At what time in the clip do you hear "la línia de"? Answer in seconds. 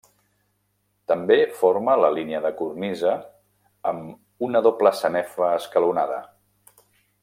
2.05-2.51